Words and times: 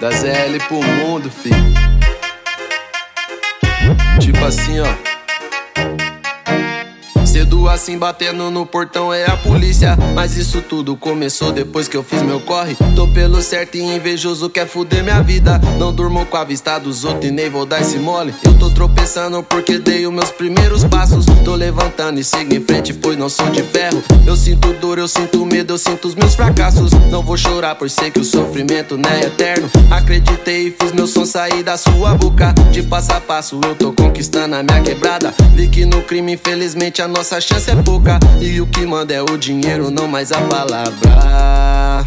Da 0.00 0.12
ZL 0.12 0.58
pro 0.68 0.80
mundo, 0.80 1.28
filho. 1.28 1.56
Tipo 4.20 4.44
assim, 4.44 4.78
ó. 4.78 5.07
Assim 7.66 7.98
batendo 7.98 8.50
no 8.50 8.66
portão 8.66 9.12
é 9.12 9.24
a 9.24 9.36
polícia. 9.36 9.96
Mas 10.14 10.36
isso 10.36 10.60
tudo 10.60 10.96
começou 10.96 11.52
depois 11.52 11.88
que 11.88 11.96
eu 11.96 12.02
fiz 12.02 12.22
meu 12.22 12.40
corre. 12.40 12.76
Tô 12.94 13.06
pelo 13.08 13.40
certo 13.40 13.76
e 13.76 13.80
invejoso 13.80 14.50
quer 14.50 14.66
fuder 14.66 15.02
minha 15.02 15.22
vida. 15.22 15.60
Não 15.78 15.92
durmo 15.92 16.26
com 16.26 16.36
a 16.36 16.44
vista 16.44 16.78
dos 16.78 17.04
outros 17.04 17.26
e 17.26 17.30
nem 17.30 17.48
vou 17.48 17.64
dar 17.64 17.80
esse 17.80 17.98
mole. 17.98 18.34
Eu 18.44 18.58
tô 18.58 18.70
tropeçando 18.70 19.42
porque 19.42 19.78
dei 19.78 20.06
os 20.06 20.12
meus 20.12 20.30
primeiros 20.30 20.84
passos. 20.84 21.26
Tô 21.44 21.54
levantando 21.54 22.20
e 22.20 22.24
sigo 22.24 22.54
em 22.54 22.60
frente, 22.60 22.92
pois 22.92 23.16
não 23.16 23.28
sou 23.28 23.48
de 23.50 23.62
ferro. 23.62 24.02
Eu 24.26 24.36
sinto 24.36 24.72
dor, 24.74 24.98
eu 24.98 25.08
sinto 25.08 25.44
medo, 25.46 25.74
eu 25.74 25.78
sinto 25.78 26.08
os 26.08 26.14
meus 26.14 26.34
fracassos. 26.34 26.90
Não 27.10 27.22
vou 27.22 27.36
chorar 27.36 27.74
por 27.74 27.88
sei 27.88 28.10
que 28.10 28.20
o 28.20 28.24
sofrimento 28.24 28.96
não 28.96 29.10
é 29.10 29.20
eterno. 29.20 29.70
Acreditei 29.90 30.68
e 30.68 30.70
fiz 30.70 30.92
meu 30.92 31.06
som 31.06 31.24
sair 31.24 31.62
da 31.62 31.76
sua 31.76 32.14
boca. 32.14 32.52
De 32.72 32.82
passo 32.82 33.12
a 33.12 33.20
passo 33.20 33.60
eu 33.64 33.74
tô 33.74 33.92
conquistando 33.92 34.54
a 34.54 34.62
minha 34.62 34.82
quebrada. 34.82 35.32
Vi 35.54 35.68
que 35.68 35.84
no 35.84 36.02
crime, 36.02 36.34
infelizmente, 36.34 37.00
a 37.00 37.08
nossa 37.08 37.40
chance 37.48 37.70
é 37.70 37.76
pouca. 37.76 38.18
E 38.40 38.60
o 38.60 38.66
que 38.66 38.84
manda 38.84 39.14
é 39.14 39.22
o 39.22 39.38
dinheiro, 39.38 39.90
não 39.90 40.06
mais 40.06 40.30
a 40.30 40.40
palavra. 40.42 42.06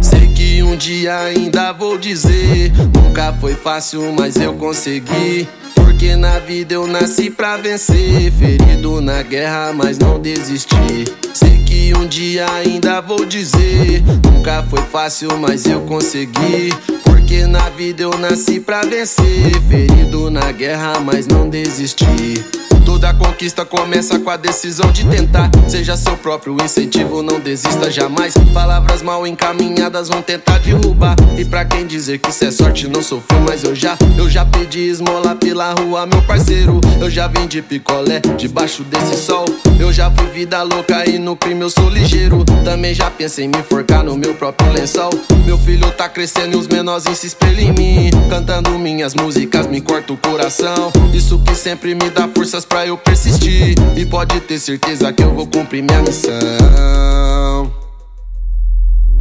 Sei 0.00 0.28
que 0.28 0.62
um 0.62 0.76
dia 0.76 1.16
ainda 1.18 1.72
vou 1.72 1.98
dizer: 1.98 2.72
Nunca 2.94 3.32
foi 3.32 3.54
fácil, 3.54 4.12
mas 4.12 4.36
eu 4.36 4.54
consegui. 4.54 5.48
Porque 5.74 6.14
na 6.16 6.38
vida 6.38 6.74
eu 6.74 6.86
nasci 6.86 7.30
pra 7.30 7.56
vencer. 7.56 8.32
Ferido 8.32 9.00
na 9.00 9.22
guerra, 9.22 9.72
mas 9.72 9.98
não 9.98 10.20
desisti. 10.20 11.04
Sei 11.32 11.58
que 11.64 11.92
um 11.96 12.06
dia 12.06 12.46
ainda 12.52 13.00
vou 13.00 13.24
dizer: 13.24 14.02
Nunca 14.32 14.62
foi 14.64 14.82
fácil, 14.82 15.36
mas 15.38 15.66
eu 15.66 15.80
consegui. 15.82 16.70
Porque 17.04 17.46
na 17.46 17.68
vida 17.70 18.02
eu 18.02 18.16
nasci 18.18 18.60
pra 18.60 18.82
vencer. 18.82 19.60
Ferido 19.68 20.30
na 20.30 20.52
guerra, 20.52 21.00
mas 21.00 21.26
não 21.26 21.48
desisti. 21.48 22.44
Toda 22.84 23.12
conquista 23.14 23.64
começa 23.64 24.18
com 24.18 24.30
a 24.30 24.36
decisão 24.36 24.90
de 24.92 25.04
tentar. 25.06 25.50
Seja 25.68 25.96
seu 25.96 26.16
próprio 26.16 26.56
incentivo, 26.62 27.22
não 27.22 27.40
desista 27.40 27.90
jamais. 27.90 28.34
Palavras 28.52 29.02
mal 29.02 29.26
encaminhadas 29.26 30.08
vão 30.08 30.22
tentar 30.22 30.58
derrubar. 30.58 31.16
E 31.36 31.44
pra 31.44 31.64
quem 31.64 31.86
dizer 31.86 32.18
que 32.18 32.30
isso 32.30 32.44
é 32.44 32.50
sorte, 32.50 32.86
não 32.88 33.02
sofreu, 33.02 33.40
mas 33.46 33.64
eu 33.64 33.74
já. 33.74 33.96
Eu 34.16 34.28
já 34.28 34.44
pedi 34.44 34.80
esmola 34.88 35.34
pela 35.34 35.72
rua, 35.72 36.06
meu 36.06 36.22
parceiro. 36.22 36.80
Eu 37.00 37.10
já 37.10 37.26
vim 37.26 37.46
de 37.46 37.62
picolé 37.62 38.20
debaixo 38.36 38.82
desse 38.84 39.16
sol. 39.16 39.44
Eu 39.78 39.92
já 39.92 40.10
fui 40.10 40.26
vida 40.28 40.62
louca 40.62 41.08
e 41.08 41.18
no 41.18 41.36
crime 41.36 41.62
eu 41.62 41.70
sou 41.70 41.88
ligeiro. 41.88 42.44
Também 42.64 42.94
já 42.94 43.10
pensei 43.10 43.46
em 43.46 43.48
me 43.48 43.58
enforcar 43.58 44.04
no 44.04 44.16
meu 44.16 44.34
próprio 44.34 44.72
lençol. 44.72 45.10
Meu 45.44 45.58
filho 45.58 45.90
tá 45.92 46.08
crescendo 46.08 46.56
e 46.56 46.60
os 46.60 46.66
menorzinhos 46.66 47.18
se 47.18 47.26
espelham 47.28 47.60
em 47.60 47.72
mim. 47.72 48.10
Cantando 48.34 48.76
minhas 48.80 49.14
músicas 49.14 49.68
me 49.68 49.80
corta 49.80 50.12
o 50.12 50.16
coração. 50.16 50.90
Isso 51.12 51.38
que 51.38 51.54
sempre 51.54 51.94
me 51.94 52.10
dá 52.10 52.26
forças 52.26 52.64
pra 52.64 52.84
eu 52.84 52.98
persistir. 52.98 53.76
E 53.96 54.04
pode 54.04 54.40
ter 54.40 54.58
certeza 54.58 55.12
que 55.12 55.22
eu 55.22 55.32
vou 55.32 55.46
cumprir 55.46 55.84
minha 55.84 56.02
missão. 56.02 57.72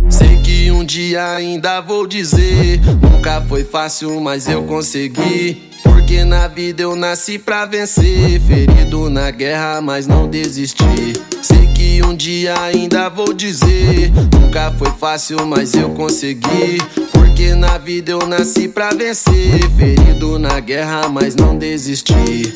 Sei 0.10 0.38
que 0.38 0.72
um 0.72 0.84
dia 0.84 1.36
ainda 1.36 1.80
vou 1.80 2.08
dizer: 2.08 2.82
Nunca 3.04 3.40
foi 3.42 3.64
fácil, 3.64 4.20
mas 4.20 4.48
eu 4.48 4.64
consegui. 4.64 5.70
Porque 5.84 6.24
na 6.24 6.48
vida 6.48 6.82
eu 6.82 6.96
nasci 6.96 7.38
pra 7.38 7.68
vencer. 7.68 8.42
Ferido 8.42 9.12
na 9.12 9.30
guerra, 9.30 9.80
mas 9.80 10.08
não 10.08 10.28
desisti. 10.28 11.14
Sei 11.40 11.68
que 11.68 11.83
um 12.02 12.16
dia 12.16 12.60
ainda 12.62 13.10
vou 13.10 13.34
dizer: 13.34 14.12
Nunca 14.40 14.72
foi 14.72 14.92
fácil, 14.92 15.46
mas 15.46 15.74
eu 15.74 15.90
consegui. 15.92 16.78
Porque 17.12 17.54
na 17.54 17.78
vida 17.78 18.12
eu 18.12 18.26
nasci 18.28 18.68
pra 18.68 18.90
vencer. 18.92 19.70
Ferido 19.78 20.40
na 20.40 20.60
guerra, 20.60 21.08
mas 21.10 21.36
não 21.36 21.58
desisti. 21.58 22.54